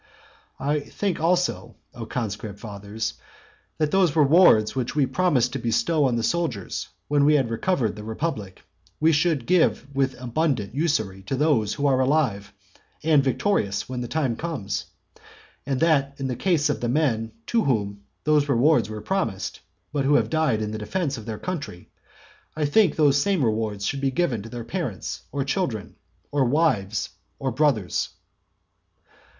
And 0.57 0.67
I 0.67 0.79
think 0.79 1.19
also, 1.19 1.75
O 1.93 2.07
conscript 2.07 2.57
fathers, 2.59 3.13
that 3.77 3.91
those 3.91 4.15
rewards 4.15 4.75
which 4.75 4.95
we 4.95 5.05
promised 5.05 5.53
to 5.53 5.59
bestow 5.59 6.05
on 6.05 6.15
the 6.15 6.23
soldiers 6.23 6.87
when 7.07 7.23
we 7.23 7.35
had 7.35 7.51
recovered 7.51 7.95
the 7.95 8.03
republic, 8.03 8.63
we 8.99 9.11
should 9.11 9.45
give 9.45 9.85
with 9.93 10.19
abundant 10.19 10.73
usury 10.73 11.21
to 11.27 11.35
those 11.35 11.75
who 11.75 11.85
are 11.85 11.99
alive 11.99 12.51
and 13.03 13.23
victorious 13.23 13.87
when 13.87 14.01
the 14.01 14.07
time 14.07 14.35
comes; 14.35 14.87
and 15.67 15.79
that 15.81 16.15
in 16.17 16.25
the 16.25 16.35
case 16.35 16.67
of 16.71 16.81
the 16.81 16.89
men 16.89 17.31
to 17.45 17.65
whom 17.65 18.01
those 18.23 18.49
rewards 18.49 18.89
were 18.89 19.01
promised, 19.01 19.59
but 19.93 20.03
who 20.03 20.15
have 20.15 20.31
died 20.31 20.63
in 20.63 20.71
the 20.71 20.79
defence 20.79 21.15
of 21.19 21.27
their 21.27 21.37
country, 21.37 21.91
I 22.55 22.65
think 22.65 22.95
those 22.95 23.21
same 23.21 23.45
rewards 23.45 23.85
should 23.85 24.01
be 24.01 24.09
given 24.09 24.41
to 24.41 24.49
their 24.49 24.63
parents 24.65 25.21
or 25.31 25.43
children, 25.45 25.93
or 26.31 26.45
wives 26.45 27.09
or 27.37 27.51
brothers. 27.51 28.09